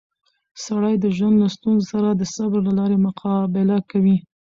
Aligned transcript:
سړی 0.65 0.93
د 0.99 1.05
ژوند 1.17 1.35
له 1.41 1.47
ستونزو 1.55 1.89
سره 1.93 2.09
د 2.11 2.21
صبر 2.35 2.59
له 2.67 2.73
لارې 2.79 2.97
مقابله 3.07 3.77
کوي 3.91 4.15